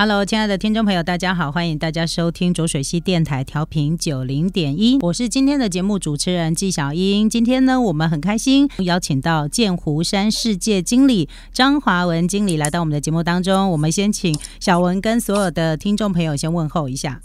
[0.00, 7.28] Hello，亲爱的听众朋友，大家好，欢迎大家收听浊水溪电台调频九零点一，我是今天的节目主持人纪小英。
[7.28, 13.68] 今天呢，我们很开心邀请到剑湖山世界经理张华文经理来到我们的节目当中。
[13.72, 17.20] 我们先请小文跟所有的听众朋友先问候一下。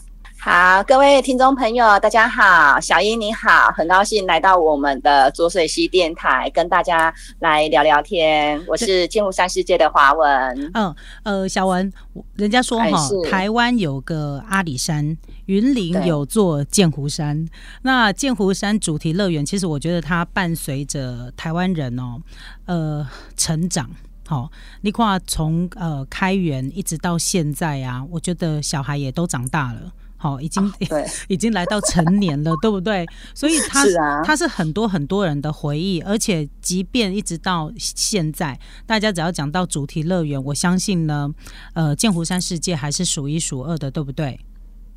[0.46, 8.62] 好，各位听众朋友，大家好，小英你好，很高兴来到我们的浊水溪电台，跟大家来聊聊天。
[8.68, 10.72] 我是剑湖山世界的华文。
[10.74, 11.90] 嗯，呃，小文，
[12.36, 17.48] 人家说哈，台湾有个阿里山，云林有座剑湖山。
[17.84, 22.22] 那剑湖山主题乐园，其实我觉得它伴随着台湾人哦，
[22.66, 23.90] 呃，成长。
[24.28, 29.90] 好，你看从呃开园一直到现在啊，我觉得小孩也都长大了。
[30.24, 33.06] 好，已经对， 已经来到成年了，对不对？
[33.36, 41.30] 所以它是啊，它是很多很多人的回忆，而且即便一直到现在，大家只要讲到主题乐园，我相信呢，
[41.74, 44.40] 呃，剑湖山世界还是数一数二的，对不对？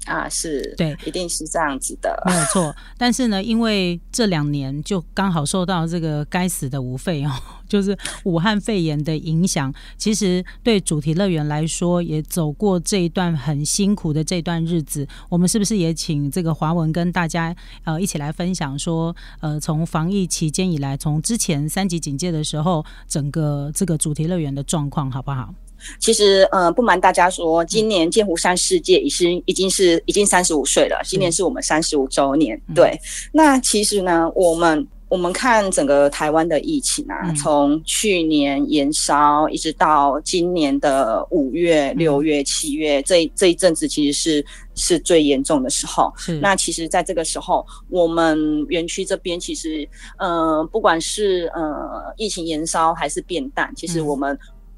[0.07, 2.75] 啊，是对，一定是这样子的，没有错。
[2.97, 7.31] 但是呢，因为这两年就刚好受到这个该死的无肺哦，
[7.69, 15.07] 就是武汉肺炎的影响，其实对主题乐园来说，也走过这一段很辛苦的这段日子。
[15.29, 25.53] 我们是不是也请这个华文跟大家呃一起来分享说，呃，从防疫期间以来，从之前三级警戒的时候，整个这个主题乐园的状况好不好？
[25.99, 31.01] 其实，嗯，不瞒大家说，今年剑湖山世界已经已经是已经三十五岁了。
[31.05, 32.61] 今年是我们三十五周年。
[32.75, 32.99] 对，
[33.33, 46.13] 那其实呢，我们我们看整个台湾的疫情啊，从去年延烧一直到今年的五月、六月、七月，这这一阵子其实是是最严重的时候。
[46.41, 54.37] 那其实，在这个时候，我们园区这边其实，呃，不管是呃疫情延烧还是变淡，其实我们。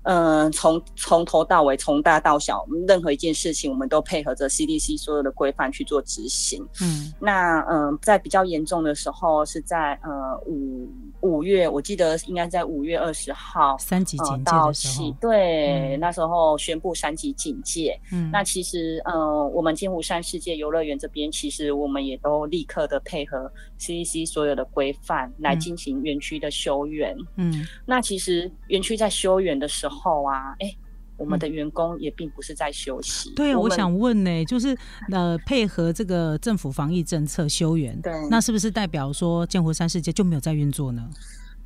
[0.09, 6.67] 嗯，从从头到尾，从大到小，任何一件事情，我们都配合着 CDC 所有的规范去做执行。
[6.81, 10.89] 嗯，那嗯，在比较严重的时候，是在呃五
[11.21, 18.01] 五月，我记得应该在五月二十号三级警戒的时候，对，那时候宣布三级警戒。
[18.11, 27.15] 嗯，那其实嗯，我们金湖山世界游乐园这边，其实我们也都立刻的配合 CDC 所有的规范来进行园区的修园。
[27.37, 29.98] 嗯，那其实园区在修园的时候。
[29.99, 30.75] 后啊，哎，
[31.17, 33.31] 我们的员工也并不是在休息。
[33.35, 34.77] 对，我想问呢，就是
[35.11, 41.09] 呃，配合这个政府防疫政策休园，对，那是不是代表说剑湖山世界就没有在运作呢？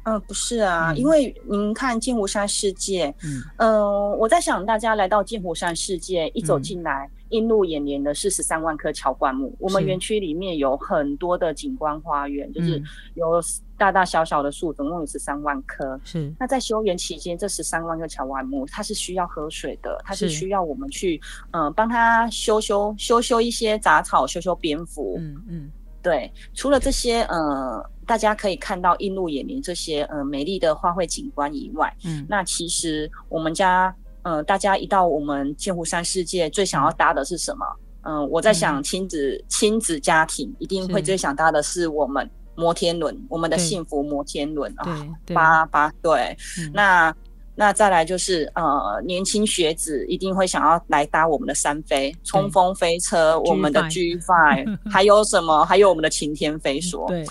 [0.05, 9.55] 呃，不是啊，因为您看剑湖山世界，嗯，呃，我在想，大家来到剑湖山世界，一走进来，映入眼帘的是十三万棵乔灌木。
[9.59, 12.83] 我们园区里面有很多的景观花园，就是
[13.15, 13.43] 有
[13.77, 16.01] 大大小小的树，总共有十三万棵。
[16.05, 16.33] 是。
[16.39, 25.17] 那在休园期间，这十三万棵乔灌木，它是需要喝水的，它是需要我们去，嗯，帮它修修修修一些杂草，修修蝙蝠。
[25.19, 25.71] 嗯嗯。
[26.03, 27.85] 对，除了这些，呃。
[28.05, 37.67] 大家可以看到映入眼帘这些呃美丽的花卉景观以外，嗯，那其实我们家呃大家一到我们剑湖山世界，最想要搭的是什么？
[38.03, 46.37] 嗯，我在想亲子亲子家庭一定会最想搭的是我们摩天轮，我们的幸福摩天轮啊，八八对，
[46.73, 47.15] 那。
[47.55, 55.63] 那再来就是呃，年轻学子一定会想要来搭我们的三飞冲锋飞车，我们的 G Five，还有什么？
[55.67, 57.07] 还有我们的晴天飞索。
[57.09, 57.27] 对。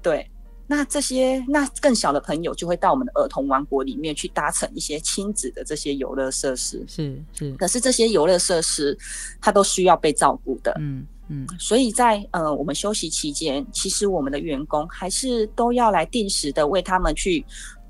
[0.00, 0.30] 对，
[0.68, 6.84] 那这些那更小的朋友就会到我们的儿童王国里面去搭乘一些亲子的这些游乐设施。
[6.86, 8.96] 是是，可是这些游乐设施
[9.40, 10.72] 它都需要被照顾的。
[10.78, 17.44] 嗯嗯，所以在呃我们休息期间，其实我们的员工还是都要来定时的为他们去。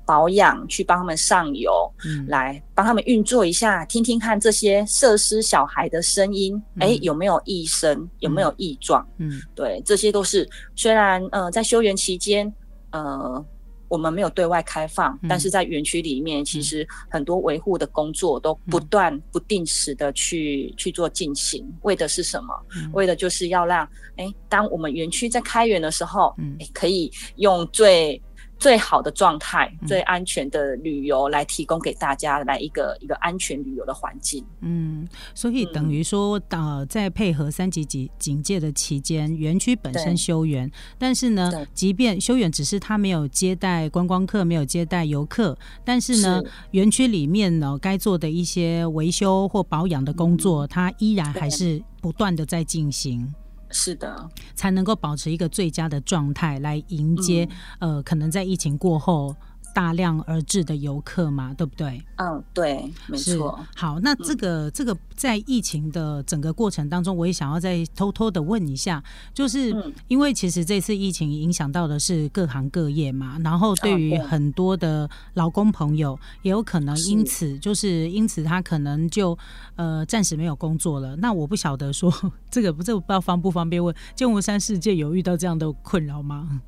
[0.05, 1.71] 保养去帮他们上油，
[2.03, 9.07] 嗯，来帮他们运作一下，听听看这些设施小孩的声音，哎，有没有异声，有没有异状？
[9.19, 12.51] 嗯，对，这些都是虽然呃在休园期间，
[12.91, 13.45] 呃
[13.87, 22.53] 我们没有对外开放，但是在园区里面，其实很多维护的工作都不断不定时的去去做进行，为的是什么？
[22.93, 28.21] 为的就是要让哎，当我们园区在开园的时候，嗯，可以用最。
[28.59, 34.43] 最好的状态、最安全的旅游，来提供给大家来一个一个安全旅游的环境。
[34.59, 53.33] 嗯，所以等于说，呃，在配合三级警警戒的期间，园区本身休园，但是呢，即便休园，只是它没有接待观光客，没有接待游客，但是呢，园区里面呢，该做的一些维修或保养的工作，它依然还是不断的在进行。
[53.71, 57.47] 是的，才能够保持一个最佳的状态来迎接，
[57.79, 59.35] 呃，可能在疫情过后
[59.73, 62.01] 大量而至的游客嘛，对不对？
[62.17, 63.59] 嗯，对，没错。
[63.75, 69.73] 好，那这个这个在疫情的整个过程当中，我也想要再偷偷的问一下，就是
[70.07, 79.37] 因为其实这次疫情影响到的是各行各业嘛，然后对于很多的劳工朋友，也有可能因此就是因此他可能就
[79.75, 81.15] 呃暂时没有工作了。
[81.17, 82.11] 那我不晓得说
[82.49, 86.61] 这个不这不知道方不方便问，剑湖山世界有遇到这样的困扰吗？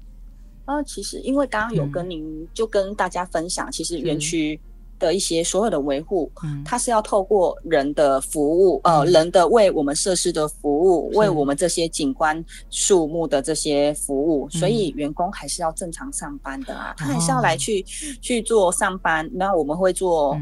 [0.72, 4.60] 啊，其实因为刚刚有跟您就跟大家分享，其实园区
[5.00, 6.32] 的一些所有的维护，
[6.64, 17.82] 它是要透过人的服务，呃，人的为我们设施的服务，为我们这些景观树木的这些服务，所以员工还是要正常上班的啊，他还是要来去
[18.22, 20.38] 去做上班，那我们会做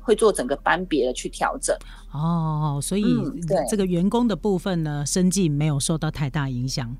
[0.00, 1.76] 会做整个班别的去调整。
[2.12, 3.04] 哦，所以
[3.68, 6.96] 这个员工的部分呢，生计没有受到太大影响。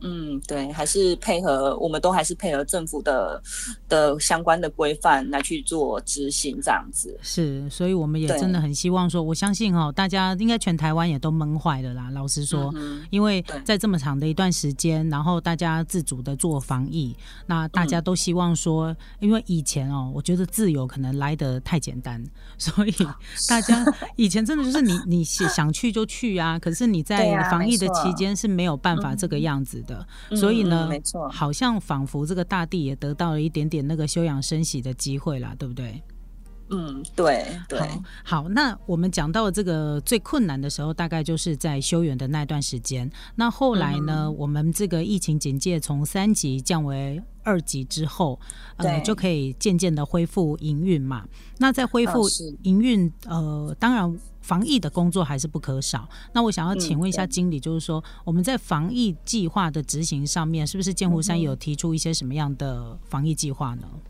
[0.00, 3.42] 嗯，对，还是配合，我们都还是配合政府的
[3.88, 12.10] 的相关的规范来去做执行，这样子是，所以我们也真的很希望说，我相信哦，大家应该全台湾也都闷坏了啦。
[12.10, 12.72] 老实说，
[13.10, 17.16] 因为在这么长的一段时间，然后大家自主的做防疫，
[17.46, 22.22] 那大家都希望说，因为以前哦，我觉得自由可能来得太简单，
[22.58, 22.94] 所以
[23.48, 23.82] 大家
[24.16, 29.82] 以前真的就是你你想去就去啊，可是你在防疫的期间是没有办法这个样子。
[29.86, 36.02] 的，所以呢，没错，好像仿佛这个大地也得到了一点点那个休养生息的机会啦，对不对？
[36.70, 37.80] 嗯，对对。
[38.24, 43.10] 好，那我们讲到这个最困难的时候，大概就是在休园的那段时间。
[43.36, 48.38] 那后来呢，我们这个疫情警戒从三级降为二级之后，
[48.76, 51.24] 呃，就可以渐渐的恢复营运嘛。
[51.58, 52.28] 那在恢复
[52.62, 54.18] 营运，呃，当然。
[54.46, 56.08] 防疫的工作还是不可少。
[56.32, 63.88] 那我想要请问一下经理，就是说我们在防疫计划的执行上面，是不是剑湖山有提出一些什么样的防疫计划呢？
[63.92, 64.00] 嗯，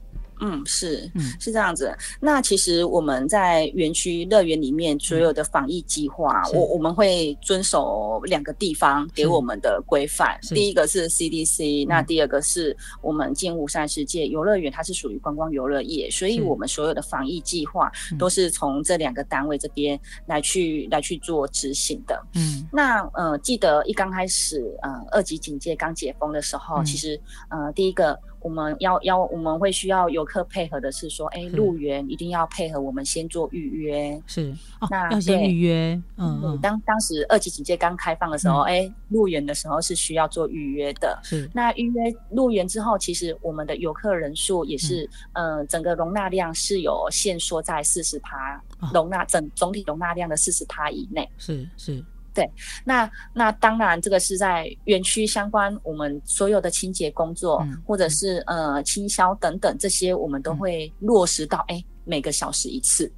[0.67, 1.97] 是，嗯，是这样子。
[2.21, 10.38] 那其实我们在园区乐园里面所有的防疫计划，我我们会遵守两个地方给我们的规范。
[10.49, 22.21] 第一个是 CDC，那第二个是我们剑湖山世界游乐园，它是属于观光游乐业，所以我们所有的防疫计划都是从这两个单位这边来去来去做执行的。
[22.35, 28.19] 嗯，那呃，记得一刚开始，呃，二级警戒刚解封的时候，其实呃，第一个。
[28.46, 34.54] 我们要要我们会需要游客配合的是说，哎，入园一定要配合我们先做预约，是，
[34.88, 48.62] 那要先预约，嗯，当当时二级警戒刚开放的时候，哎，入园的时候是需要做预约的，是，那预约入园之后，其实我们的游客人数也是，嗯，整个容纳量是有限缩在四十趴，
[48.94, 52.04] 容纳整总体容纳量的四十趴以内，是是。
[52.37, 52.50] 对，
[52.85, 63.11] 那那当然，这个是在园区相关，我们所有的清洁工作，或者是呃清消等等这些，我们都会落实到哎每个小时一次。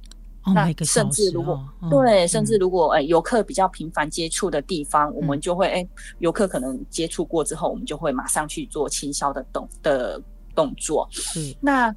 [0.55, 5.87] 那甚至如果对，甚至如果哎游客比较频繁接触的地方，我们就会哎
[6.19, 10.21] 游客可能接触过之后，我们就会马上去做清消的动的
[10.55, 11.05] 动作。
[11.35, 11.93] 嗯，那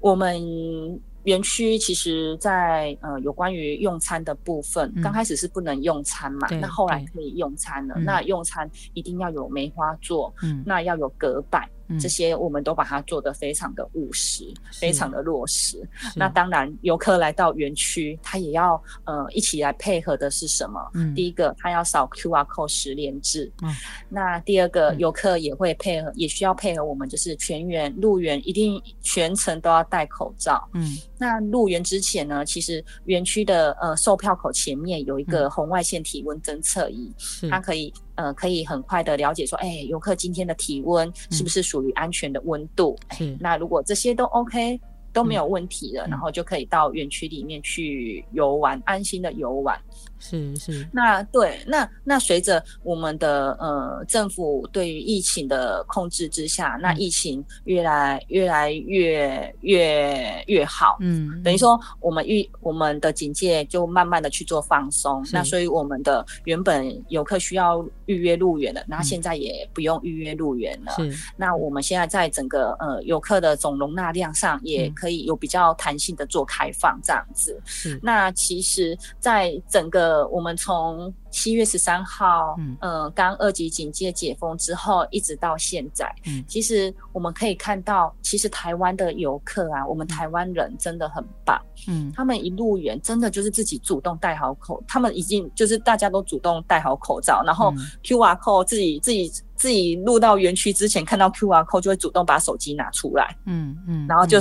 [0.00, 1.00] 我们。
[1.24, 7.94] 园区其实，在呃有关于用餐的部分，刚开始是不能用餐嘛，那后来可以用餐了。
[7.96, 11.68] 那用餐一定要有梅花座，嗯那要有隔板。
[12.00, 15.86] 这些我们都把它做得非常的务实，非常的落实。
[16.16, 20.80] 那当然，游客来到园区，他也要呃一起来配合的是什么？
[20.94, 23.52] 嗯第一个，他要扫 QR code 十连制。
[23.62, 23.74] 嗯
[24.08, 30.68] 那第二个，游客也会配合，也需要配合我们，就是全员入园一定全程都要戴口罩。
[30.72, 37.12] 嗯，那入园之前呢，其实园区的呃售票口前面有一个红外线体温侦测仪，
[37.50, 37.92] 它可以。
[38.16, 42.96] 呃，可以很快的了解说，哎，游客今天的体温是不是属于安全的温度？
[43.40, 44.80] 那如果这些都 OK，
[45.12, 49.80] 都没有问题了，然后就可以到园区里面去游玩，安心的游玩。
[50.24, 70.92] 是是，那对，那那随着我们的呃政府对于疫情的控制之下，那疫情越来越来越越越好，嗯，等于说我们预我们的警戒就慢慢的去做放松，那所以我们的原本游客需要预约入园的，那现在也不用预约入园了，
[71.36, 77.60] 那我们现在在整个呃游客的总容纳量上也可以有比较弹性的做开放这样子，
[78.02, 104.38] 那其实，在整个得我们从七月十三号，嗯，刚二级警戒解封之后，一直到现在，嗯，其实我们可以看到，其实台湾的游客啊，我们台湾人真的很棒，嗯，他们一入园真的就是自己主动戴好口，他们已经就是大家都主动戴好口罩，然后 Q R code 自己自己自己入到园区之前看到 Q R code 就会主动把手机拿出来，嗯嗯，然后就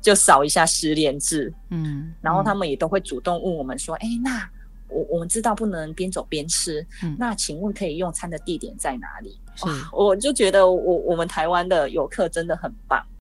[0.00, 4.48] 就扫一下十连字，嗯，然后他们也都会主动问我们说，哎，那。
[4.88, 6.86] 我我们知道不能边走边吃，
[7.18, 9.38] 那请问可以用餐的地点在哪里？
[9.62, 13.04] 哇，我就觉得我我们台湾的游客真的很棒。